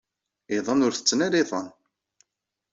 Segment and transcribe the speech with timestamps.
[0.55, 1.67] Iḍan ur ttetten ara iḍan.